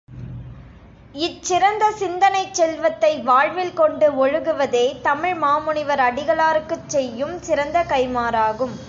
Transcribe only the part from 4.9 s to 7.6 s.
தமிழ் மாமுனிவர் அடிகளாருக்குச் செய்யும்